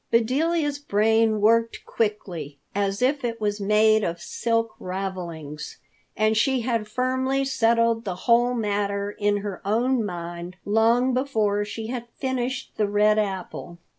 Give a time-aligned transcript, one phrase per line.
[0.09, 5.77] Bedelia's brain worked quickly, if it was made of silk ravelings!
[6.17, 11.85] And she had firmly settled the whole matter in her own mind long before she
[11.89, 13.77] had finished the red apple.